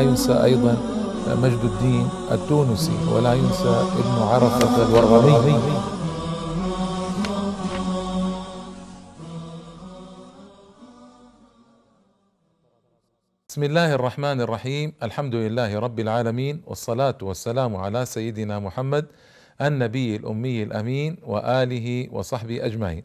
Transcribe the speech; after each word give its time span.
ينسى 0.00 0.44
أيضا 0.44 0.76
مجد 1.28 1.64
الدين 1.64 2.08
التونسي 2.32 2.98
ولا 3.12 3.34
ينسى 3.34 3.74
ابن 4.00 4.22
عرفة 4.22 4.74
الورغمي 4.88 5.58
بسم 13.48 13.62
الله 13.62 13.94
الرحمن 13.94 14.40
الرحيم. 14.40 14.92
الحمد 15.02 15.34
لله 15.34 15.78
رب 15.78 16.00
العالمين 16.00 16.62
والصلاة 16.66 17.18
والسلام 17.22 17.76
على 17.76 18.06
سيدنا 18.06 18.58
محمد 18.58 19.06
النبي 19.60 20.16
الأمي 20.16 20.62
الأمين 20.62 21.16
وآله 21.26 22.08
وصحبه 22.12 22.66
أجمعين. 22.66 23.04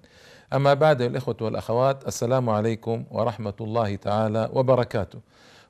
أما 0.53 0.73
بعد 0.73 1.01
الإخوة 1.01 1.35
والأخوات 1.41 2.07
السلام 2.07 2.49
عليكم 2.49 3.03
ورحمة 3.11 3.53
الله 3.61 3.95
تعالى 3.95 4.49
وبركاته. 4.53 5.19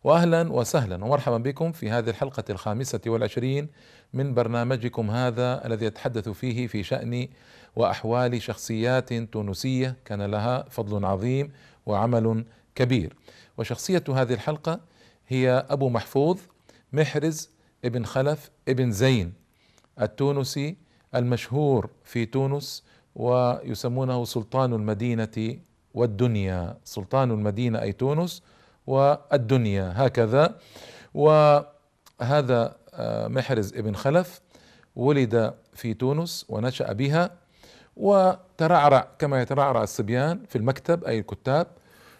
وأهلا 0.05 0.51
وسهلا. 0.51 1.05
ومرحبا 1.05 1.37
بكم 1.37 1.71
في 1.71 1.89
هذه 1.89 2.09
الحلقة 2.09 2.43
الخامسة 2.49 2.99
والعشرين 3.07 3.67
من 4.13 4.33
برنامجكم 4.33 5.11
هذا 5.11 5.65
الذي 5.67 5.85
يتحدث 5.85 6.29
فيه 6.29 6.67
في 6.67 6.83
شأن 6.83 7.27
وأحوال 7.75 8.41
شخصيات 8.41 9.13
تونسية. 9.13 9.95
كان 10.05 10.21
لها 10.21 10.65
فضل 10.69 11.05
عظيم 11.05 11.51
وعمل 11.85 12.45
كبير. 12.75 13.15
وشخصية 13.57 14.03
هذه 14.09 14.33
الحلقة 14.33 14.79
هي 15.27 15.65
أبو 15.69 15.89
محفوظ 15.89 16.39
محرز 16.93 17.49
ابن 17.85 18.05
خلف 18.05 18.51
ابن 18.67 18.91
زين 18.91 19.33
التونسي 20.01 20.77
المشهور 21.15 21.89
في 22.03 22.25
تونس 22.25 22.83
ويسمونه 23.15 24.25
سلطان 24.25 24.73
المدينة 24.73 25.57
والدنيا. 25.93 26.77
سلطان 26.83 27.31
المدينة 27.31 27.81
أي 27.81 27.91
تونس 27.91 28.43
والدنيا 28.87 29.93
هكذا. 29.95 30.55
وهذا 31.13 32.75
آه، 32.93 33.27
محرز 33.27 33.73
ابن 33.73 33.95
خلف 33.95 34.41
ولد 34.95 35.53
في 35.73 35.93
تونس 35.93 36.45
ونشأ 36.49 36.93
بها 36.93 37.31
وترعرع 37.97 39.07
كما 39.19 39.41
يترعرع 39.41 39.83
الصبيان 39.83 40.43
في 40.49 40.57
المكتب 40.57 41.03
أي 41.03 41.19
الكتاب. 41.19 41.67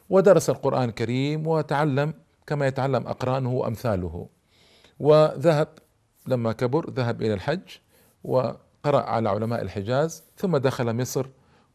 ودرس 0.10 0.50
القرآن 0.50 0.90
الكريم 0.90 1.48
وتعلم 1.48 2.14
كما 2.48 2.68
يتعلم 2.68 3.08
أقرانه 3.08 3.52
وأمثاله. 3.52 4.28
وذهب 5.00 5.68
لما 6.28 6.52
كبر 6.52 6.90
ذهب 6.90 7.22
إلى 7.22 7.34
الحج 7.34 7.78
وقرأ 8.24 9.02
على 9.02 9.30
علماء 9.30 9.62
الحجاز. 9.62 10.24
ثم 10.38 10.58
دخل 10.58 10.94
مصر 10.94 11.28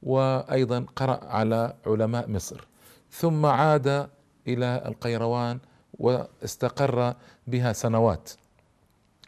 وأيضا 0.02 0.86
قرأ 0.97 1.25
على 1.25 1.75
علماء 1.86 2.28
مصر. 2.30 2.69
ثم 3.10 3.47
عاد 3.47 4.08
إلى 4.48 4.83
القيروان 4.86 5.58
واستقر 5.98 7.14
بها 7.46 7.72
سنوات. 7.72 8.30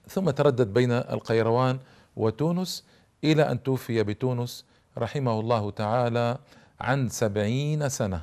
ثم 0.08 0.30
تردد 0.30 0.74
بين 0.74 0.92
القيروان 0.92 1.78
وتونس 2.16 2.84
إلى 3.24 3.50
أن 3.50 3.62
توفي 3.62 4.02
بتونس 4.02 4.64
رحمه 4.98 5.40
الله 5.40 5.70
تعالى 5.70 6.38
عن 6.80 7.08
سبعين 7.08 7.88
سنة 7.88 8.22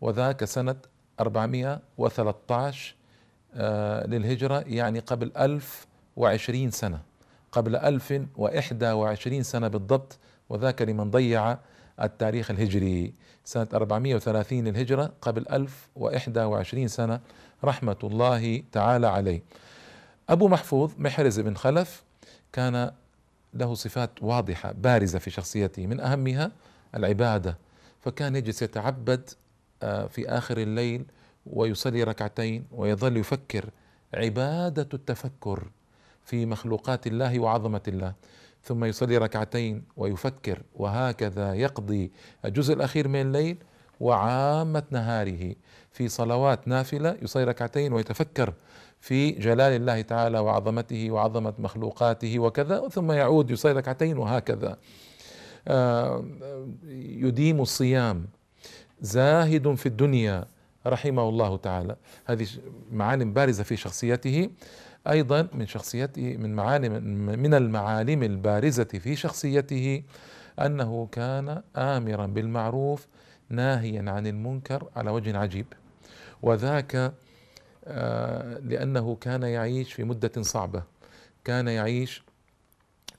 وذاك 0.00 0.44
سنة 0.44 0.76
413 1.20 2.94
آه، 3.56 4.06
للهجرة 4.06 4.64
يعني 4.66 4.98
قبل 4.98 5.32
ألف 5.36 5.86
وعشرين 6.16 6.70
سنة 6.70 7.00
قبل 7.52 7.76
ألف 7.76 8.20
وإحدى 8.36 8.90
وعشرين 8.90 9.42
سنة 9.42 9.68
بالضبط 9.68 10.18
وذاك 10.48 10.82
لمن 10.82 11.10
ضيع 11.10 11.58
التاريخ 12.02 12.50
الهجري. 12.50 13.14
سنة 13.44 13.68
430 13.74 14.68
للهجرة 14.68 15.12
قبل 15.22 15.46
1021 15.52 16.88
سنة 16.88 17.20
رحمة 17.64 17.96
الله 18.04 18.62
تعالى 18.72 19.06
عليه. 19.06 19.42
أبو 20.28 20.48
محفوظ 20.48 20.92
محرز 20.98 21.40
بن 21.40 21.54
خلف 21.56 22.02
كان 22.52 22.90
له 23.54 23.74
صفات 23.74 24.10
واضحة 24.22 24.72
بارزة 24.72 25.18
في 25.18 25.30
شخصيته. 25.30 25.86
من 25.86 26.00
أهمها 26.00 26.52
العبادة. 26.94 27.58
فكان 28.00 28.36
يجلس 28.36 28.62
يتعبد 28.62 29.30
آه، 29.82 30.06
في 30.06 30.28
آخر 30.28 30.58
الليل 30.58 31.04
ويصلي 31.46 32.02
ركعتين 32.02 32.64
ويظل 32.72 33.16
يفكر. 33.16 33.70
عبادة 34.14 34.88
التفكر 34.94 35.68
في 36.24 36.46
مخلوقات 36.46 37.06
الله 37.06 37.38
وعظمة 37.40 37.82
الله. 37.88 38.12
ثم 38.64 38.84
يصلي 38.84 39.18
ركعتين 39.18 39.82
ويفكر 39.96 40.62
وهكذا 40.74 41.54
يقضي 41.54 42.12
الجزء 42.44 42.74
الأخير 42.74 43.08
من 43.08 43.20
الليل 43.20 43.56
وعامة 44.00 44.82
نهاره. 44.90 45.54
في 45.92 46.08
صلوات 46.08 46.68
نافلة 46.68 47.16
يصلي 47.22 47.44
ركعتين 47.44 47.92
ويتفكر 47.92 48.54
في 49.00 49.30
جلال 49.30 49.72
الله 49.72 50.00
تعالى 50.00 50.38
وعظمته 50.38 51.10
وعظمة 51.10 51.54
مخلوقاته 51.58 52.38
وكذا 52.38 52.88
ثم 52.88 53.12
يعود 53.12 53.50
يصلي 53.50 53.72
ركعتين 53.72 54.18
وهكذا. 54.18 54.76
آه، 55.68 56.24
يديم 56.98 57.60
الصيام. 57.60 58.26
زاهد 59.00 59.74
في 59.74 59.86
الدنيا 59.86 60.44
رحمه 60.86 61.28
الله 61.28 61.56
تعالى. 61.56 61.96
هذه 62.24 62.46
معالم 62.92 63.32
بارزة 63.32 63.62
في 63.62 63.76
شخصيته. 63.76 64.50
أيضا 65.08 65.48
من 65.52 65.66
شخصيته 65.66 66.36
من 66.36 66.54
معالم 66.54 66.92
من 67.40 67.54
المعالم 67.54 68.22
البارزة 68.22 68.84
في 68.84 69.16
شخصيته 69.16 70.02
أنه 70.60 71.08
كان 71.12 71.62
امرا 71.76 72.26
بالمعروف 72.26 73.06
ناهيا 73.48 74.10
عن 74.10 74.26
المنكر 74.26 74.88
على 74.96 75.10
وجه 75.10 75.38
عجيب. 75.38 75.66
وذاك 76.42 77.14
آه، 77.86 78.58
لأنه 78.58 79.16
كان 79.20 79.42
يعيش 79.42 79.92
في 79.92 80.04
مدة 80.04 80.42
صعبة. 80.42 80.82
كان 81.44 81.68
يعيش 81.68 82.22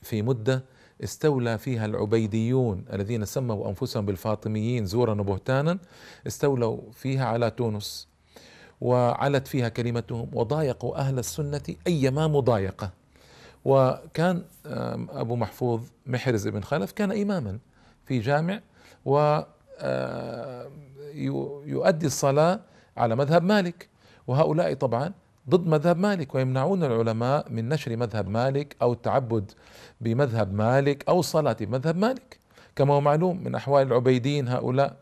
في 0.01 0.21
مدة 0.21 0.63
استولى 1.03 1.57
فيها 1.57 1.85
العبيديون 1.85 2.85
الذين 2.93 3.25
سموا 3.25 3.69
أنفسهم 3.69 4.05
بالفاطميين 4.05 4.85
زورا 4.85 5.21
وبهتانا 5.21 5.77
استولوا 6.27 6.91
فيها 6.91 7.25
على 7.25 7.51
تونس. 7.51 8.07
وعلت 8.81 9.47
فيها 9.47 9.69
كلمتهم 9.69 10.29
وضايقوا 10.33 10.97
أهل 10.97 11.19
السنة 11.19 11.61
أيما 11.87 12.27
مضايقة. 12.27 12.91
وكان 13.65 14.43
أبو 15.09 15.35
محفوظ 15.35 15.81
محرز 16.05 16.47
بن 16.47 16.61
خلف 16.61 16.91
كان 16.91 17.11
إماما 17.11 17.59
في 18.05 18.19
جامع 18.19 18.61
و 19.05 19.39
يؤدي 21.65 22.05
الصلاة 22.05 22.59
على 22.97 23.15
مذهب 23.15 23.43
مالك. 23.43 23.89
وهؤلاء 24.27 24.73
طبعا 24.73 25.13
ضد 25.49 25.67
مذهب 25.67 25.97
مالك 25.97 26.35
ويمنعون 26.35 26.83
العلماء 26.83 27.51
من 27.51 27.69
نشر 27.69 27.97
مذهب 27.97 28.29
مالك 28.29 28.75
أو 28.81 28.93
التعبد 28.93 29.51
بمذهب 30.01 30.53
مالك 30.53 31.09
أو 31.09 31.19
الصلاة 31.19 31.57
بمذهب 31.59 31.97
مالك. 31.97 32.39
كما 32.75 32.93
هو 32.93 33.01
معلوم 33.01 33.43
من 33.43 33.55
أحوال 33.55 33.87
العبيدين 33.87 34.47
هؤلاء 34.47 34.95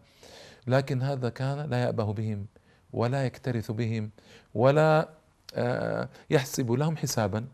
لكن 0.68 1.02
هذا 1.02 1.30
كان 1.30 1.70
لا 1.70 1.84
يأبه 1.84 2.14
بهم 2.14 2.46
ولا 2.94 3.26
يكترث 3.26 3.72
بهم 3.72 4.10
ولا 4.56 5.10
آه، 5.56 6.10
يحسب 6.30 6.72
لهم 6.72 6.98
حسابا. 6.98 7.46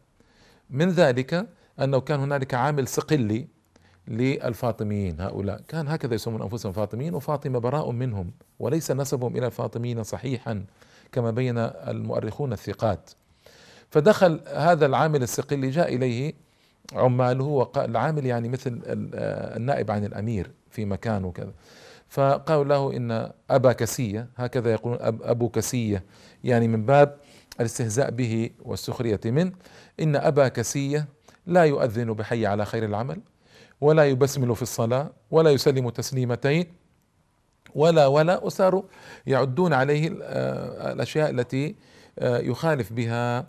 من 0.70 0.90
ذلك 0.90 1.48
أنه 1.80 2.00
كان 2.00 2.20
هنالك 2.20 2.54
عامل 2.54 2.88
صقلي 2.88 3.48
للفاطميين 4.08 5.22
هؤلاء. 5.22 5.62
كان 5.68 5.88
هكذا 5.88 6.16
يسمون 6.16 6.42
أنفسهم 6.42 6.72
فاطميين 6.72 7.16
وفاطمة 7.16 7.60
براء 7.60 7.92
منهم 7.92 8.32
وليس 8.60 8.92
نسبهم 8.92 9.38
إلى 9.38 9.46
الفاطميين 9.46 10.04
صحيحا 10.04 10.66
كما 11.12 11.32
بين 11.32 11.58
المؤرخون 11.58 12.54
الثقات. 12.54 13.10
فدخل 13.92 14.40
هذا 14.48 14.86
العامل 14.86 15.24
الصقلي 15.24 15.70
جاء 15.70 15.96
إليه 15.96 16.34
عماله 16.94 17.44
وقال 17.44 17.90
العامل 17.90 18.26
يعني 18.26 18.50
مثل 18.50 18.82
آه، 18.86 19.58
النائب 19.58 19.92
عن 19.92 20.06
الأمير 20.06 20.52
في 20.72 20.86
مكان 20.86 21.26
وكذا. 21.26 21.52
فقالوا 22.10 22.64
له 22.64 22.98
إن 22.98 23.32
أبا 23.50 23.72
كسية 23.72 24.28
هكذا 24.38 24.72
يقولون 24.72 24.98
أب 25.02 25.24
أبو 25.24 25.50
كسية 25.50 26.04
يعني 26.44 26.68
من 26.68 26.86
باب 26.86 27.18
الاستهزاء 27.60 28.12
به 28.12 28.50
والسخرية 28.60 29.20
منه 29.26 29.52
إن 30.00 30.16
أبا 30.16 30.48
كسية 30.48 31.08
لا 31.48 31.64
يؤذن 31.64 32.14
بحي 32.14 32.46
على 32.46 32.66
خير 32.66 32.86
العمل 32.86 33.22
ولا 33.82 34.06
يبسمل 34.06 34.56
في 34.56 34.62
الصلاة 34.62 35.12
ولا 35.32 35.52
يسلم 35.52 35.90
تسليمتين 35.90 36.66
ولا 37.76 38.08
ولا 38.08 38.44
وصاروا 38.44 38.84
يعدون 39.28 39.74
عليه 39.74 40.18
آه، 40.22 40.92
الأشياء 40.92 41.30
التي 41.30 41.76
آه، 42.20 42.38
يخالف 42.38 42.94
بها 42.94 43.48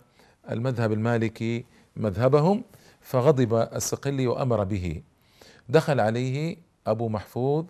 المذهب 0.51 0.91
المالكي 0.91 1.65
مذهبهم 1.95 2.63
فغضب 3.01 3.53
الصقلي 3.53 4.27
وأمر 4.27 4.63
به. 4.63 5.01
دخل 5.69 5.99
عليه 5.99 6.57
أبو 6.87 7.09
محفوظ 7.09 7.65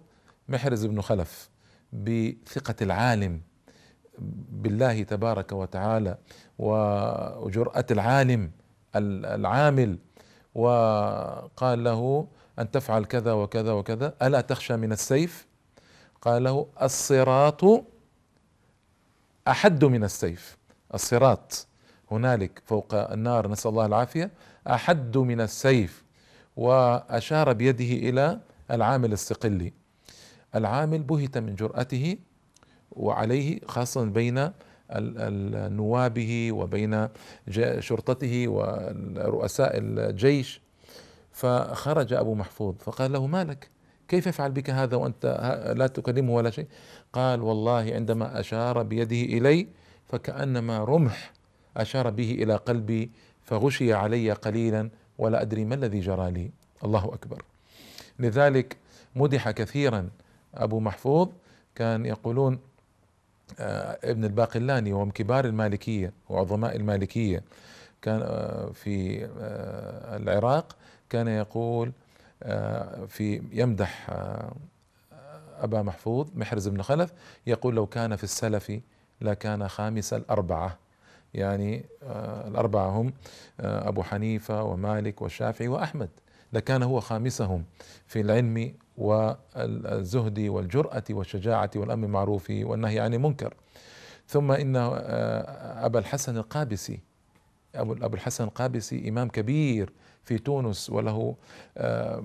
محرز 0.51 0.85
بن 0.85 1.01
خلف 1.01 1.49
بثقة 1.93 2.75
العالم 2.81 3.41
بالله 4.51 5.03
تبارك 5.03 5.51
وتعالى 5.51 6.17
وجرأة 6.59 7.85
العالم 7.91 8.51
العامل 8.95 9.97
وقال 10.55 11.83
له 11.83 12.27
أن 12.59 12.71
تفعل 12.71 13.05
كذا 13.05 13.33
وكذا 13.33 13.71
وكذا 13.71 14.13
ألا 14.21 14.41
تخشى 14.41 14.77
من 14.77 14.91
السيف؟ 14.91 15.47
قال 16.21 16.43
له 16.43 16.67
الصراط 16.81 17.61
أحد 19.47 19.85
من 19.85 20.03
السيف 20.03 20.57
الصراط 20.93 21.67
هنالك 22.11 22.61
فوق 22.65 22.93
النار 23.11 23.47
نسأل 23.47 23.71
الله 23.71 23.85
العافية 23.85 24.31
أحد 24.67 25.17
من 25.17 25.41
السيف 25.41 26.03
وأشار 26.55 27.53
بيده 27.53 28.09
إلى 28.09 28.39
العامل 28.71 29.13
الصقلي 29.13 29.73
العامل 30.55 31.03
بهت 31.03 31.37
من 31.37 31.55
جرأته 31.55 32.17
وعليه 32.91 33.59
خاصة 33.67 34.03
بين 34.03 34.51
نوابه 35.75 36.51
وبين 36.51 37.07
شرطته 37.79 38.47
ورؤساء 38.47 39.71
الجيش. 39.77 40.61
فخرج 41.31 42.13
أبو 42.13 42.35
محفوظ 42.35 42.75
فقال 42.79 43.11
له 43.11 43.27
ما 43.27 43.43
لك؟ 43.43 43.69
كيف 44.07 44.27
يفعل 44.27 44.51
بك 44.51 44.69
هذا 44.69 44.95
وأنت 44.95 45.25
لا 45.77 45.87
تكلمه 45.87 46.33
ولا 46.33 46.49
شيء؟ 46.49 46.67
قال 47.13 47.41
والله 47.41 47.93
عندما 47.93 48.39
أشار 48.39 48.83
بيده 48.83 49.37
إلي 49.37 49.67
فكأنما 50.05 50.83
رمح 50.83 51.33
أشار 51.77 52.09
به 52.09 52.31
إلى 52.31 52.55
قلبي 52.55 53.11
فغشي 53.43 53.93
علي 53.93 54.31
قليلا 54.31 54.89
ولا 55.17 55.41
أدري 55.41 55.65
ما 55.65 55.75
الذي 55.75 55.99
جرى 55.99 56.31
لي. 56.31 56.51
الله 56.83 57.05
أكبر. 57.05 57.43
لذلك 58.19 58.77
مدح 59.15 59.51
كثيرا 59.51 60.09
أبو 60.55 60.79
محفوظ 60.79 61.29
كان 61.75 62.05
يقولون 62.05 62.59
آه، 63.59 63.97
ابن 64.03 64.25
الباقلاني 64.25 64.93
وهو 64.93 65.05
من 65.05 65.11
كبار 65.11 65.45
المالكية 65.45 66.13
وعظماء 66.29 66.75
المالكية 66.75 67.43
كان 68.01 68.21
آه، 68.23 68.71
في 68.73 69.25
آه، 69.25 70.17
العراق 70.17 70.75
كان 71.09 71.27
يقول 71.27 71.91
في 73.07 73.41
يمدح 73.51 74.09
أبا 75.59 75.81
محفوظ 75.81 76.27
محرز 76.35 76.67
بن 76.67 76.81
خلف 76.81 77.13
يقول 77.47 77.75
لو 77.75 77.85
كان 77.85 78.15
في 78.15 78.23
السلف 78.23 78.79
لكان 79.21 79.67
خامس 79.67 80.13
الأربعة. 80.13 80.77
يعني 81.33 81.85
الأربعة 82.47 82.89
هم 82.89 83.13
أبو 83.59 84.03
حنيفة 84.03 84.63
ومالك 84.63 85.21
والشافعي 85.21 85.67
وأحمد 85.67 86.09
لكان 86.53 86.83
هو 86.83 86.99
خامسهم 86.99 87.63
في 88.07 88.21
العلم 88.21 88.73
والزهد 89.01 90.39
والجرأة 90.39 91.03
والشجاعة 91.09 91.71
والأمر 91.75 92.05
المعروف 92.05 92.49
والنهي 92.49 92.99
عن 92.99 93.13
المنكر. 93.13 93.53
ثم 94.27 94.51
إن 94.51 94.75
آه، 94.75 95.85
أبا 95.85 95.99
الحسن 95.99 96.37
القابسي 96.37 96.99
أبو 97.75 97.93
أبو 97.93 98.15
الحسن 98.15 98.43
القابسي 98.43 99.09
إمام 99.09 99.29
كبير 99.29 99.89
في 100.23 100.37
تونس 100.37 100.89
وله 100.89 101.35
آه، 101.77 102.23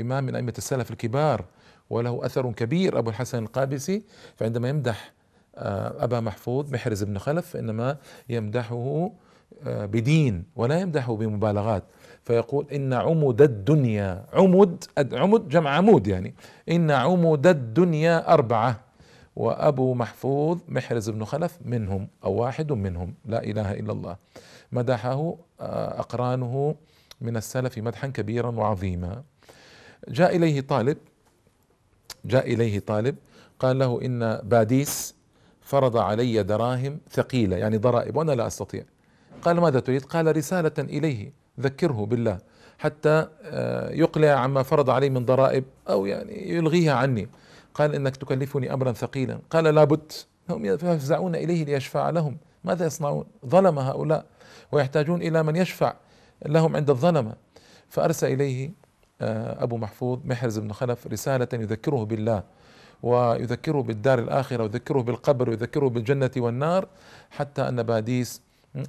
إمام 0.00 0.24
من 0.24 0.34
أئمة 0.34 0.54
السلف 0.58 0.90
الكبار 0.90 1.44
وله 1.90 2.26
أثر 2.26 2.52
كبير. 2.52 2.98
أبو 2.98 3.10
الحسن 3.10 3.38
القابسي 3.42 4.02
فعندما 4.36 4.68
يمدح 4.68 5.12
آه، 5.56 6.04
أبا 6.04 6.20
محفوظ 6.20 6.72
محرز 6.72 7.02
بن 7.04 7.18
خلف 7.18 7.56
إنما 7.56 7.96
يمدحه 8.28 9.12
بدين 9.66 10.44
ولا 10.56 10.80
يمدحه 10.80 11.16
بمبالغات. 11.16 11.84
فيقول 12.24 12.66
إن 12.72 12.92
عمد 12.92 13.42
الدنيا 13.42 14.24
عمد 14.32 14.84
عمد 15.12 15.48
جمع 15.48 15.70
عمود 15.70 16.06
يعني 16.06 16.34
إن 16.68 16.90
عمد 16.90 17.46
الدنيا 17.46 18.32
أربعة 18.32 18.80
وأبو 19.36 19.94
محفوظ 19.94 20.58
محرز 20.68 21.10
بن 21.10 21.24
خلف 21.24 21.58
منهم 21.64 22.08
أو 22.24 22.32
واحد 22.32 22.72
منهم 22.72 23.14
لا 23.24 23.44
إله 23.44 23.72
إلا 23.72 23.92
الله 23.92 24.16
مدحه 24.72 25.36
آه، 25.60 26.00
أقرانه 26.00 26.74
من 27.20 27.36
السلف 27.36 27.78
مدحا 27.78 28.06
كبيرا 28.06 28.50
وعظيما. 28.50 29.22
جاء 30.08 30.36
إليه 30.36 30.60
طالب 30.60 30.98
جاء 32.24 32.52
إليه 32.52 32.78
طالب 32.78 33.16
قال 33.58 33.78
له 33.78 34.00
إن 34.04 34.40
باديس 34.44 35.14
فرض 35.60 35.96
علي 35.96 36.42
دراهم 36.42 36.98
ثقيلة 37.10 37.56
يعني 37.56 37.76
ضرائب 37.76 38.16
وأنا 38.16 38.32
لا 38.32 38.46
أستطيع. 38.46 38.84
قال 39.42 39.60
ماذا 39.60 39.80
تريد؟ 39.80 40.04
قال 40.04 40.36
رسالة 40.36 40.72
إليه. 40.78 41.32
ذكره 41.60 42.06
بالله 42.06 42.38
حتى 42.78 43.26
آه، 43.42 43.90
يقلع 43.90 44.30
عما 44.30 44.62
فرض 44.62 44.90
عليه 44.90 45.10
من 45.10 45.24
ضرائب 45.24 45.64
أو 45.88 46.06
يعني 46.06 46.50
يلغيها 46.50 46.92
عني. 46.92 47.28
قال 47.74 47.94
إنك 47.94 48.16
تكلفني 48.16 48.74
أمرا 48.74 48.92
ثقيلا. 48.92 49.38
قال 49.50 49.64
لابد 49.64 50.12
هم 50.50 50.64
يفزعون 50.64 51.34
إليه 51.34 51.64
ليشفع 51.64 52.10
لهم. 52.10 52.36
ماذا 52.64 52.86
يصنعون؟ 52.86 53.24
ظلم 53.46 53.78
هؤلاء. 53.78 54.24
ويحتاجون 54.72 55.22
إلى 55.22 55.42
من 55.42 55.56
يشفع 55.56 55.94
لهم 56.46 56.76
عند 56.76 56.90
الظلمة 56.90 57.34
فأرسل 57.88 58.32
إليه 58.32 58.70
آه، 59.20 59.62
أبو 59.62 59.76
محفوظ 59.76 60.18
محرز 60.24 60.58
بن 60.58 60.72
خلف 60.72 61.06
رسالة 61.06 61.48
يذكره 61.52 62.04
بالله 62.04 62.42
ويذكره 63.02 63.82
بالدار 63.82 64.18
الآخرة 64.18 64.62
ويذكره 64.62 65.00
بالقبر 65.00 65.50
ويذكره 65.50 65.88
بالجنة 65.88 66.30
والنار 66.36 66.88
حتى 67.30 67.68
أن 67.68 67.82
باديس 67.82 68.42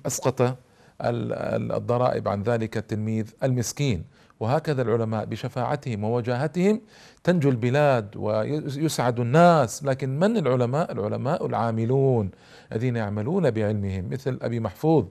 أسقط 0.06 0.58
الضرائب 1.02 2.28
عن 2.28 2.44
ذلك 2.44 2.78
التلميذ 2.78 3.30
المسكين. 3.44 4.04
وهكذا 4.40 4.82
العلماء 4.82 5.26
بشفاعتهم 5.26 6.04
ووجاهتهم 6.04 6.82
تنجو 7.24 7.50
البلاد 7.50 8.18
ويسعد 8.18 9.20
الناس. 9.20 9.84
لكن 9.84 10.20
من 10.20 10.38
العلماء؟ 10.38 10.92
العلماء 10.92 11.46
العاملون 11.46 12.32
الذين 12.72 12.96
يعملون 12.96 13.52
بعلمهم 13.52 14.10
مثل 14.10 14.40
أبي 14.42 14.60
محفوظ 14.60 15.06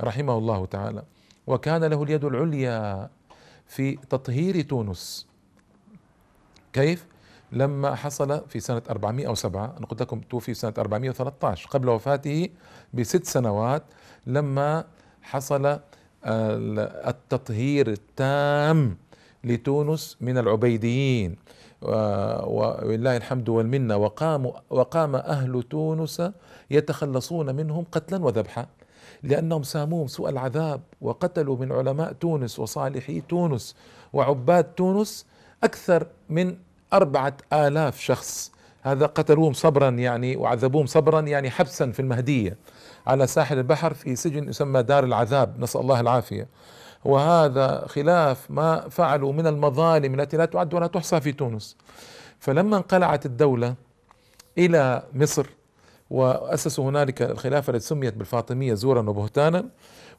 رحمه 0.00 0.38
الله 0.38 0.66
تعالى. 0.66 1.02
وكان 1.46 1.84
له 1.84 2.02
اليد 2.02 2.24
العليا 2.24 3.10
في 3.66 3.96
تطهير 3.96 4.60
تونس. 4.60 5.26
كيف؟ 6.72 7.06
لما 7.52 7.94
حصل 7.94 8.48
في 8.48 8.60
سنة 8.60 8.82
407 8.90 9.74
أنا 9.78 9.86
قلت 9.86 10.02
لكم 10.02 10.20
توفي 10.20 10.54
سنة 10.54 10.74
413 10.78 11.68
قبل 11.68 11.88
وفاته 11.88 12.48
بست 12.94 13.24
سنوات 13.24 13.82
لما 14.26 14.84
حصل 15.22 15.80
التطهير 16.24 17.88
التام 17.88 18.96
لتونس 19.44 20.16
من 20.20 20.38
العبيديين. 20.38 21.36
ولله 21.82 23.16
الحمد 23.16 23.48
والمنة 23.48 23.96
وقام 23.96 24.52
وقام 24.70 25.16
أهل 25.16 25.62
تونس 25.62 26.22
يتخلصون 26.70 27.54
منهم 27.54 27.84
قتلا 27.92 28.24
وذبحا 28.24 28.66
لأنهم 29.22 29.62
ساموهم 29.62 30.06
سوء 30.06 30.28
العذاب 30.28 30.80
وقتلوا 31.00 31.56
من 31.56 31.72
علماء 31.72 32.12
تونس 32.12 32.58
وصالحي 32.58 33.20
تونس 33.20 33.76
وعباد 34.12 34.64
تونس 34.64 35.26
أكثر 35.64 36.06
من 36.30 36.56
أربعة 36.92 37.36
آلاف 37.52 38.00
شخص. 38.00 38.52
هذا 38.82 39.06
قتلوهم 39.06 39.52
صبرا 39.52 39.88
يعني 39.90 40.36
وعذبوهم 40.36 40.86
صبرا 40.86 41.20
يعني 41.20 41.50
حبسا 41.50 41.90
في 41.90 42.00
المهدية 42.00 42.56
على 43.06 43.26
ساحل 43.26 43.58
البحر 43.58 43.94
في 43.94 44.16
سجن 44.16 44.48
يسمى 44.48 44.82
دار 44.82 45.04
العذاب 45.04 45.60
نسأل 45.60 45.80
الله 45.80 46.00
العافية. 46.00 46.48
وهذا 47.04 47.86
خلاف 47.86 48.50
ما 48.50 48.88
فعلوا 48.88 49.32
من 49.32 49.46
المظالم 49.46 50.20
التي 50.20 50.36
لا 50.36 50.44
تعد 50.44 50.74
ولا 50.74 50.86
تحصى 50.86 51.20
في 51.20 51.32
تونس. 51.32 51.76
فلما 52.38 52.76
انقلعت 52.76 53.26
الدولة 53.26 53.74
إلى 54.58 55.02
مصر 55.14 55.46
وأسسوا 56.10 56.90
هنالك 56.90 57.22
الخلافة 57.22 57.70
التي 57.70 57.86
سميت 57.86 58.14
بالفاطمية 58.14 58.74
زورا 58.74 59.00
وبهتانا 59.00 59.68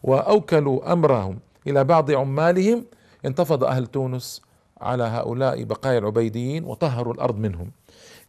وأوكلوا 0.03 0.93
أمرهم 0.93 1.39
إلى 1.67 1.83
بعض 1.83 2.11
عمالهم 2.11 2.85
انتفض 3.25 3.63
أهل 3.63 3.87
تونس 3.87 4.41
على 4.81 5.03
هؤلاء 5.03 5.63
بقايا 5.63 5.99
العبيديين 5.99 6.63
وطهروا 6.65 7.13
الأرض 7.13 7.37
منهم. 7.37 7.71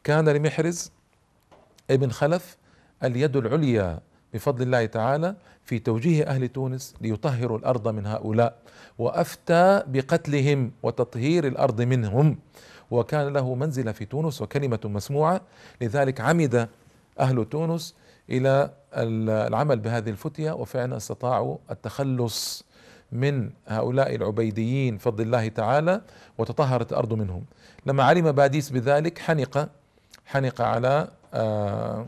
كان 0.04 0.28
لمحرز 0.28 0.92
ابن 1.90 2.10
خلف 2.10 2.56
اليد 3.04 3.36
العليا 3.36 4.00
بفضل 4.34 4.62
الله 4.62 4.86
تعالى 4.86 5.36
في 5.64 5.78
توجيه 5.78 6.24
أهل 6.24 6.48
تونس 6.48 6.94
ليطهروا 7.00 7.58
الأرض 7.58 7.88
من 7.88 8.06
هؤلاء 8.06 8.58
وأفتى 8.98 9.82
بقتلهم 9.86 10.72
وتطهير 10.82 11.46
الأرض 11.46 11.82
منهم 11.82 12.38
وكان 12.90 13.32
له 13.32 13.54
منزلة 13.54 13.92
في 13.92 14.04
تونس 14.04 14.42
وكلمة 14.42 14.80
مسموعة 14.84 15.40
لذلك 15.80 16.20
عمد 16.20 16.68
أهل 17.20 17.44
تونس 17.44 17.94
إلى 18.30 18.70
العمل 18.94 19.78
بهذه 19.78 20.10
الفتية 20.10 20.52
وفعلا 20.52 20.96
استطاعوا 20.96 21.56
التخلص 21.70 22.64
من 23.12 23.50
هؤلاء 23.66 24.14
العبيديين 24.14 24.98
فضل 24.98 25.24
الله 25.24 25.48
تعالى 25.48 26.00
وتطهرت 26.38 26.92
الأرض 26.92 27.12
منهم. 27.12 27.44
لما 27.86 28.04
علم 28.04 28.32
باديس 28.32 28.70
بذلك 28.70 29.18
حنق 29.18 29.68
حنق 30.26 30.60
على 30.60 31.08
آه، 31.34 32.06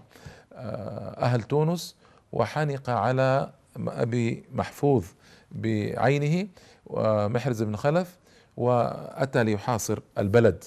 آه، 0.53 1.25
أهل 1.25 1.43
تونس 1.43 1.97
وحنق 2.33 2.91
على 2.91 3.51
أبي 3.77 4.45
محفوظ 4.53 5.05
بعينه 5.53 6.49
ومحرز 6.87 7.63
بن 7.63 7.77
خلف 7.77 8.19
وأتى 8.57 9.45
ليحاصر 9.45 9.99
البلد. 10.19 10.65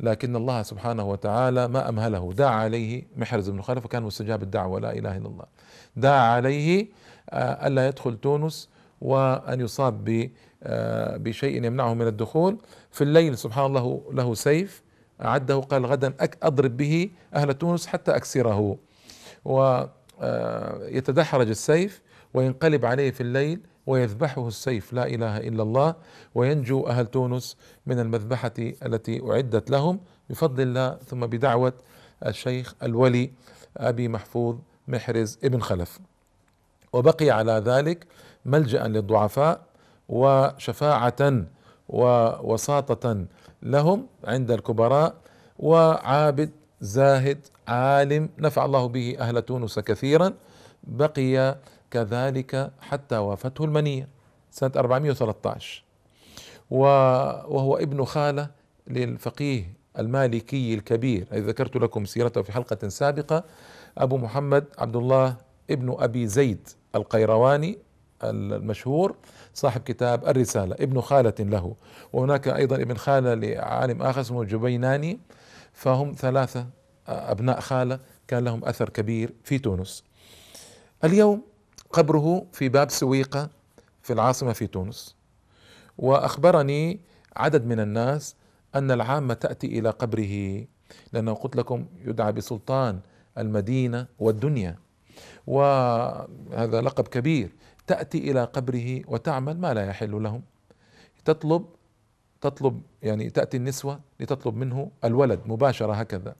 لكن 0.00 0.36
الله 0.36 0.62
سبحانه 0.62 1.04
وتعالى 1.04 1.68
ما 1.68 1.88
أمهله. 1.88 2.32
دعا 2.32 2.50
عليه 2.54 3.02
محرز 3.16 3.50
بن 3.50 3.62
خلف 3.62 3.84
وكان 3.84 4.02
مستجاب 4.02 4.42
الدعوة 4.42 4.80
لا 4.80 4.92
إله 4.92 5.16
إلا 5.16 5.28
الله. 5.28 5.44
دعا 5.96 6.20
عليه 6.34 6.86
آه، 7.30 7.66
ألا 7.66 7.88
يدخل 7.88 8.16
تونس 8.16 8.68
وأن 9.00 9.60
يصاب 9.60 10.30
بشيء 11.16 11.64
يمنعه 11.64 11.94
من 11.94 12.06
الدخول. 12.06 12.58
في 12.90 13.04
الليل 13.04 13.38
سبحان 13.38 13.66
الله 13.66 14.02
له 14.12 14.34
سيف 14.34 14.83
أعده 15.24 15.56
قال 15.56 15.86
غدا 15.86 16.14
أضرب 16.42 16.76
به 16.76 17.10
أهل 17.34 17.54
تونس 17.54 17.86
حتى 17.86 18.16
أكسره. 18.16 18.76
و 19.44 19.84
آه، 20.20 21.02
السيف 21.34 22.02
وينقلب 22.34 22.86
عليه 22.86 23.10
في 23.10 23.20
الليل 23.20 23.60
ويذبحه 23.86 24.48
السيف. 24.48 24.92
لا 24.92 25.06
إله 25.06 25.36
إلا 25.36 25.62
الله. 25.62 25.94
وينجو 26.34 26.86
أهل 26.86 27.06
تونس 27.06 27.56
من 27.86 27.98
المذبحة 28.00 28.52
التي 28.58 29.30
أعدت 29.30 29.70
لهم. 29.70 30.00
بفضل 30.30 30.62
الله 30.62 30.98
ثم 31.06 31.20
بدعوة 31.20 31.72
الشيخ 32.26 32.74
الولي 32.82 33.30
أبي 33.76 34.08
محفوظ 34.08 34.56
محرز 34.88 35.38
ابن 35.44 35.60
خلف. 35.60 36.00
وبقي 36.92 37.30
على 37.30 37.52
ذلك 37.52 38.06
ملجأ 38.44 38.88
للضعفاء 38.88 39.60
وشفاعة 40.08 41.44
ووساطه 41.88 43.26
لهم 43.64 44.06
عند 44.24 44.50
الكبراء 44.50 45.14
وعابد 45.58 46.50
زاهد 46.80 47.38
عالم 47.68 48.28
نفع 48.38 48.64
الله 48.64 48.86
به 48.86 49.16
أهل 49.18 49.42
تونس 49.42 49.78
كثيرا 49.78 50.32
بقي 50.84 51.58
كذلك 51.90 52.70
حتى 52.80 53.16
وافته 53.16 53.64
المنيه 53.64 54.08
سنة 54.50 54.72
413 54.76 55.84
وهو 56.70 57.76
ابن 57.76 58.04
خالة 58.04 58.50
للفقيه 58.86 59.72
المالكي 59.98 60.74
الكبير. 60.74 61.26
الذي 61.32 61.46
ذكرت 61.46 61.76
لكم 61.76 62.04
سيرته 62.04 62.42
في 62.42 62.52
حلقة 62.52 62.88
سابقة 62.88 63.44
أبو 63.98 64.16
محمد 64.16 64.64
عبد 64.78 64.96
الله 64.96 65.36
ابن 65.70 65.96
أبي 65.98 66.26
زيد 66.26 66.68
القيرواني 66.94 67.78
المشهور 68.22 69.16
صاحب 69.54 69.80
كتاب 69.80 70.28
الرسالة 70.28 70.74
ابن 70.74 71.00
خالة 71.00 71.34
له. 71.40 71.76
وهناك 72.12 72.48
أيضا 72.48 72.76
ابن 72.76 72.96
خالة 72.96 73.34
لعالم 73.34 74.02
آخر 74.02 74.20
اسمه 74.20 74.42
الجبيناني 74.42 75.20
فهم 75.72 76.14
ثلاثة 76.18 76.66
أبناء 77.08 77.60
خالة 77.60 78.00
كان 78.28 78.44
لهم 78.44 78.64
أثر 78.64 78.88
كبير 78.88 79.32
في 79.44 79.58
تونس. 79.58 80.04
اليوم 81.04 81.42
قبره 81.92 82.46
في 82.52 82.68
باب 82.68 82.90
سويقة 82.90 83.50
في 84.02 84.12
العاصمة 84.12 84.52
في 84.52 84.66
تونس. 84.66 85.16
وأخبرني 85.98 87.00
عدد 87.36 87.66
من 87.66 87.80
الناس 87.80 88.36
أن 88.74 88.90
العامة 88.90 89.34
تأتي 89.34 89.66
إلى 89.78 89.90
قبره 89.90 90.64
لأنه 91.12 91.34
قلت 91.34 91.56
لكم 91.56 91.86
يدعى 92.04 92.32
بسلطان 92.32 93.00
المدينة 93.38 94.06
والدنيا. 94.18 94.78
وهذا 95.46 96.80
لقب 96.80 97.08
كبير. 97.08 97.50
تأتي 97.86 98.30
إلى 98.30 98.44
قبره 98.44 99.00
وتعمل 99.08 99.60
ما 99.60 99.74
لا 99.74 99.86
يحل 99.86 100.22
لهم. 100.22 100.42
تطلب 101.24 101.64
تطلب 102.40 102.82
يعني 103.02 103.30
تأتي 103.30 103.56
النسوة 103.56 104.00
لتطلب 104.20 104.56
منه 104.56 104.90
الولد 105.04 105.40
مباشرة 105.46 105.92
هكذا 105.92 106.34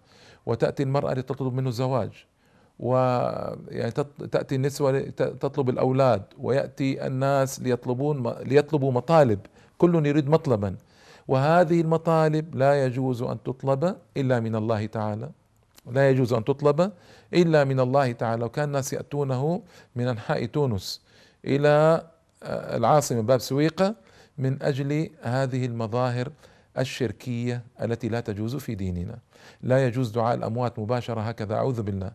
وتأتي 0.47 0.83
المرأة 0.83 1.15
لتطلب 1.15 1.55
منه 1.55 1.69
الزواج 1.69 2.27
ويعني 2.79 3.91
تأتي 4.33 4.55
النسوة 4.55 5.01
تطلب 5.11 5.69
الأولاد 5.69 6.23
ويأتي 6.39 7.07
الناس 7.07 7.61
ليطلبون 7.61 8.29
ليطلبوا 8.29 8.93
مطالب 8.93 9.41
كل 9.79 10.07
يريد 10.07 10.29
مطلبا. 10.29 10.77
وهذه 11.29 11.81
المطالب 11.81 12.55
لا 12.55 12.85
يجوز 12.85 13.23
أن 13.23 13.43
تطلب 13.43 13.97
إلا 14.17 14.41
من 14.41 14.57
الله 14.57 14.87
تعالى. 14.87 15.31
لا 15.91 16.11
يجوز 16.11 16.33
أن 16.33 16.45
تطلب 16.45 16.93
إلا 17.35 17.65
من 17.65 17.81
الله 17.81 18.13
تعالى. 18.13 18.45
وكان 18.45 18.65
الناس 18.65 18.93
يأتونه 18.93 19.63
من 19.97 20.09
أنحاء 20.09 20.45
تونس. 20.47 21.03
إلى 21.45 22.07
العاصمة 22.45 23.21
باب 23.21 23.41
سويقة 23.41 23.95
من 24.39 24.63
أجل 24.63 25.11
هذه 25.23 25.67
المظاهر 25.67 26.33
الشركية 26.79 27.63
التي 27.83 28.09
لا 28.09 28.21
تجوز 28.21 28.57
في 28.57 28.75
ديننا. 28.75 29.19
لا 29.63 29.87
يجوز 29.87 30.11
دعاء 30.11 30.35
الأموات 30.35 30.79
مباشرة 30.79 31.21
هكذا 31.21 31.55
أعوذ 31.55 31.83
بالله. 31.83 32.13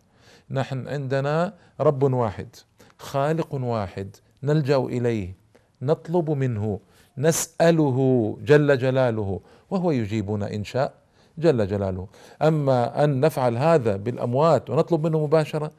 نحن 0.50 0.88
عندنا 0.88 1.54
رب 1.80 2.02
واحد 2.02 2.56
خالق 2.98 3.54
واحد 3.54 4.16
نلجأ 4.42 4.76
إليه 4.76 5.34
نطلب 5.82 6.30
منه 6.30 6.80
نسأله 7.18 8.38
جل 8.42 8.78
جلاله 8.78 9.40
وهو 9.70 9.90
يجيبنا 9.90 10.54
إن 10.54 10.64
شاء 10.64 10.94
جل 11.38 11.66
جلاله. 11.66 12.08
أما 12.42 13.04
أن 13.04 13.20
نفعل 13.20 13.56
هذا 13.56 13.96
بالأموات 13.96 14.70
ونطلب 14.70 15.06
منه 15.06 15.24
مباشرة 15.24 15.70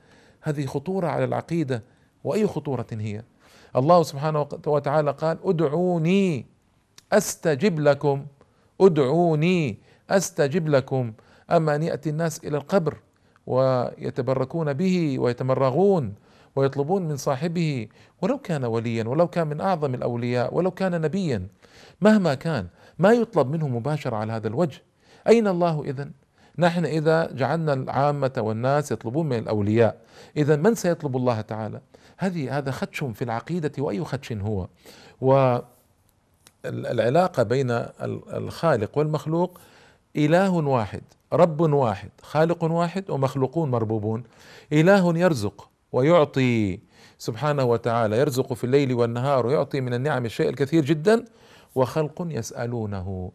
هذه 0.42 0.66
خطورة 0.66 1.08
على 1.08 1.24
العقيدة 1.24 1.84
وأي 2.24 2.48
خطورة 2.48 2.88
هي؟ 2.92 3.24
الله 3.76 4.04
سبحانه 4.04 4.48
وتعالى 4.68 5.12
قال 5.12 5.38
أدعوني 5.44 6.46
أستجب 7.14 7.80
لكم 7.80 8.26
أدعوني 8.82 9.78
أستجب 10.10 10.68
لكم. 10.68 11.14
أما 11.52 11.76
أن 11.76 11.84
يأتي 11.84 12.10
الناس 12.10 12.44
إلى 12.44 12.58
القبر 12.58 12.98
ويتبركون 13.48 14.74
به 14.74 15.20
ويتمرغون 15.20 16.14
ويطلبون 16.56 17.08
من 17.08 17.18
صاحبه 17.18 17.88
ولو 18.22 18.38
كان 18.38 18.66
وليا 18.66 19.08
ولو 19.08 19.28
كان 19.28 19.48
من 19.48 19.62
أعظم 19.62 19.94
الأولياء 19.94 20.56
ولو 20.56 20.72
كان 20.72 21.02
نبيا 21.02 21.48
مهما 22.02 22.34
كان 22.34 22.68
ما 23.00 23.12
يطلب 23.12 23.50
منه 23.50 23.68
مباشرة 23.68 24.16
على 24.16 24.34
هذا 24.34 24.48
الوجه. 24.48 24.82
أين 25.28 25.48
الله 25.48 25.84
اذا 25.84 26.12
نحن 26.58 26.86
إذا 26.86 27.32
جعلنا 27.32 27.74
العامة 27.74 28.34
والناس 28.38 28.92
يطلبون 28.92 29.30
من 29.30 29.40
الأولياء. 29.40 29.98
إذا 30.38 30.56
من 30.56 30.76
سيطلب 30.76 31.18
الله 31.18 31.42
تعالى؟ 31.42 31.82
هذه 32.18 32.58
هذا 32.58 32.72
خدش 32.72 33.04
في 33.04 33.22
العقيدة 33.22 33.72
وأي 33.78 34.04
خدش 34.04 34.32
هو. 34.32 34.68
والعلاقة 35.22 37.44
بين 37.44 37.86
الخالق 38.34 38.98
والمخلوق 38.98 39.60
إله 40.16 40.52
واحد 40.52 41.02
رب 41.34 41.62
واحد 41.62 42.10
خالق 42.22 42.64
واحد 42.64 43.10
ومخلوقون 43.10 43.72
مربوبون. 43.72 44.24
إله 44.74 45.18
يرزق 45.18 45.70
ويعطي 45.92 46.80
سبحانه 47.18 47.64
وتعالى 47.64 48.18
يرزق 48.18 48.54
في 48.54 48.64
الليل 48.64 48.94
والنهار 48.94 49.46
ويعطي 49.46 49.82
من 49.82 49.94
النعم 49.94 50.26
الشيء 50.26 50.50
الكثير 50.50 50.86
جدا 50.86 51.26
وخلق 51.76 52.28
يسألونه. 52.30 53.32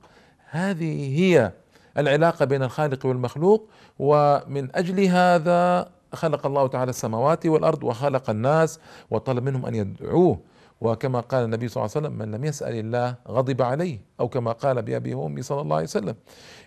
هذه 0.51 1.19
هي 1.19 1.53
العلاقة 1.99 2.45
بين 2.45 2.63
الخالق 2.63 3.07
والمخلوق 3.07 3.69
ومن 3.99 4.77
أجل 4.77 5.01
هذا 5.01 5.89
خلق 6.13 6.47
الله 6.47 6.67
تعالى 6.67 6.91
السماوات 6.91 7.47
والأرض 7.47 7.85
وخلق 7.85 8.31
الناس 8.31 8.81
وطلب 9.11 9.45
منهم 9.45 9.67
أن 9.67 9.75
يدعوه. 9.75 10.41
وكما 10.81 11.21
قال 11.21 11.45
النبي 11.45 11.69
صلى 11.69 11.85
الله 11.85 11.97
عليه 11.97 12.07
وسلم 12.07 12.19
من 12.19 12.35
لم 12.35 12.45
يسأل 12.45 12.75
الله 12.75 13.15
غضب 13.29 13.63
عليه. 13.63 13.99
أو 14.21 14.29
كما 14.29 14.53
قال 14.53 14.83
بأبي 14.83 15.15
وأمي 15.15 15.43
صلى 15.43 15.61
الله 15.61 15.77
عليه 15.77 15.85
وسلم 15.85 16.15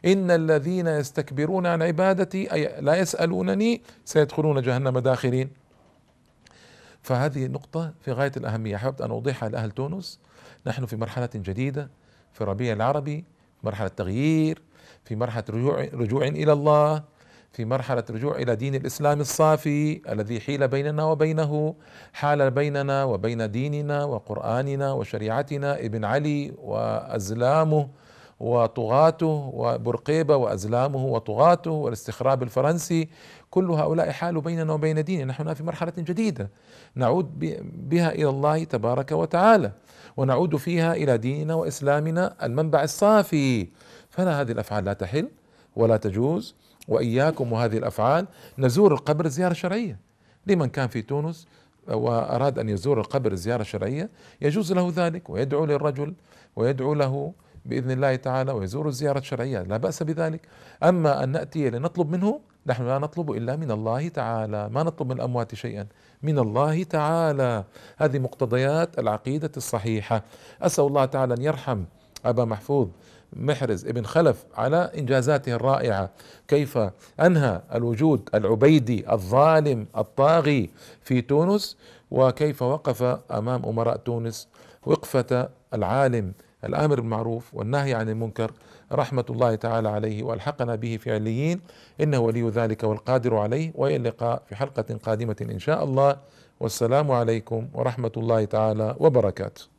إن 0.06 0.32
الذين 0.32 0.88
يستكبرون 0.88 1.66
عن 1.66 1.82
عبادتي 1.82 2.54
أي 2.54 2.82
لا 2.82 2.96
يسألونني 2.96 3.82
سيدخلون 4.06 4.62
جهنم 4.62 5.00
داخرين. 5.00 5.50
فهذه 7.02 7.48
نقطة 7.48 7.94
في 8.02 8.12
غاية 8.12 8.32
الأهمية. 8.38 8.76
أحببت 8.76 9.02
أن 9.02 9.12
أوضحها 9.12 9.50
لأهل 9.50 9.72
تونس. 9.72 10.20
نحن 10.68 10.86
في 10.86 10.96
مرحلة 10.96 11.30
جديدة 11.36 11.90
في 12.34 12.42
الربيع 12.42 12.74
العربي 12.74 13.26
مرحلة 13.64 13.88
تغيير 13.88 14.62
في 15.10 15.16
مرحلة 15.16 15.44
رجوع, 15.50 15.88
رجوع 15.94 16.28
إلى 16.28 16.54
الله 16.54 17.04
في 17.52 17.66
مرحلة 17.66 18.04
رجوع 18.10 18.36
إلى 18.36 18.56
دين 18.56 18.76
الإسلام 18.76 19.20
الصافي 19.20 20.02
الذي 20.10 20.40
حيل 20.40 20.68
بيننا 20.68 21.04
وبينه 21.04 21.76
حال 22.14 22.52
بيننا 22.52 23.04
وبين 23.04 23.52
ديننا 23.52 24.04
وقرآننا 24.04 24.94
وشريعتنا 24.94 25.80
ابن 25.80 26.06
علي 26.06 26.54
وأزلامه 26.58 27.88
وطغاته 28.40 29.52
وبرقيبة 29.54 30.36
وأزلامه 30.36 31.06
وطغاته 31.06 31.72
والاستخراب 31.72 32.44
الفرنسي 32.44 33.10
كل 33.50 33.72
هؤلاء 33.72 34.12
حالوا 34.12 34.42
بيننا 34.42 34.74
وبين 34.74 35.04
ديننا. 35.04 35.26
نحن 35.26 35.54
في 35.54 35.64
مرحلة 35.64 35.94
جديدة. 35.98 36.50
نعود 36.96 37.40
بها 37.90 38.12
إلى 38.12 38.30
الله 38.30 38.64
تبارك 38.64 39.12
وتعالى 39.12 39.72
ونعود 40.18 40.56
فيها 40.56 40.94
إلى 40.94 41.18
ديننا 41.18 41.54
وإسلامنا 41.54 42.36
المنبع 42.44 42.84
الصافي. 42.84 43.68
فلا 44.20 44.42
هذه 44.42 44.52
الأفعال 44.52 44.86
لا 44.86 44.94
تحل 44.94 45.28
ولا 45.76 45.98
تجوز 45.98 46.56
وإياكم 46.88 47.54
وهذه 47.54 47.78
الأفعال 47.78 48.28
نزور 48.58 48.94
القبر 48.94 49.28
زيارة 49.28 49.54
شرعية. 49.54 50.00
لمن 50.48 50.70
كان 50.70 50.88
في 50.88 51.02
تونس 51.02 51.48
وأراد 51.88 52.60
أن 52.60 52.70
يزور 52.70 53.00
القبر 53.00 53.36
زيارة 53.36 53.64
شرعية 53.64 54.10
يجوز 54.42 54.74
له 54.74 54.94
ذلك 54.96 55.30
ويدعو 55.30 55.66
للرجل 55.66 56.14
ويدعو 56.56 56.94
له 56.94 57.34
بإذن 57.66 57.92
الله 57.92 58.16
تعالى 58.16 58.52
ويزور 58.52 58.88
الزيارة 58.88 59.20
الشرعية 59.20 59.62
لا 59.62 59.78
بأس 59.78 60.04
بذلك. 60.04 60.42
أما 60.84 61.24
أن 61.24 61.30
نأتي 61.30 61.70
لنطلب 61.70 62.12
منه 62.12 62.40
نحن 62.68 62.88
لا 62.88 63.00
نطلب 63.00 63.32
إلا 63.32 63.56
من 63.56 63.72
الله 63.72 64.08
تعالى 64.08 64.70
ما 64.70 64.84
نطلب 64.84 65.08
من 65.08 65.16
الأموات 65.16 65.56
شيئا 65.56 65.88
من 66.24 66.40
الله 66.40 66.84
تعالى. 66.84 67.64
هذه 67.98 68.20
مقتضيات 68.20 69.00
العقيدة 69.00 69.52
الصحيحة. 69.58 70.24
أسأل 70.62 70.84
الله 70.84 71.06
تعالى 71.06 71.34
أن 71.34 71.42
يرحم 71.42 71.84
أبا 72.26 72.46
محفوظ 72.46 72.88
محرز 73.34 73.86
ابن 73.86 74.06
خلف 74.06 74.46
على 74.56 74.92
إنجازاته 74.98 75.54
الرائعة. 75.54 76.10
كيف 76.48 76.80
أنهى 77.20 77.62
الوجود 77.76 78.30
العبيدي 78.36 79.12
الظالم 79.12 79.88
الطاغي 79.98 80.70
في 81.02 81.22
تونس؟ 81.22 81.78
وكيف 82.12 82.62
وقف 82.62 83.04
أمام 83.32 83.66
أمراء 83.66 83.98
تونس 83.98 84.48
وقفة 84.86 85.50
العالم؟ 85.74 86.34
الأمر 86.64 87.02
بالمعروف 87.02 87.54
والنهي 87.54 87.94
عن 87.94 88.10
المنكر 88.10 88.52
رحمة 88.92 89.26
الله 89.30 89.56
تعالى 89.56 89.90
عليه 89.90 90.24
وألحقنا 90.24 90.76
به 90.76 90.98
في 90.98 91.14
عليين. 91.14 91.62
إنه 92.02 92.20
ولي 92.20 92.50
ذلك 92.50 92.84
والقادر 92.84 93.38
عليه. 93.38 93.72
وإلى 93.76 93.96
اللقاء 93.96 94.44
في 94.46 94.56
حلقة 94.56 94.98
قادمة 95.04 95.36
إن 95.42 95.60
شاء 95.60 95.84
الله. 95.84 96.18
والسلام 96.60 97.12
عليكم 97.12 97.68
ورحمة 97.74 98.12
الله 98.18 98.46
تعالى 98.46 98.96
وبركاته. 99.00 99.79